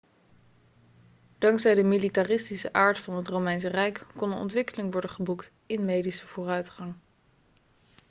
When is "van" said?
2.99-3.15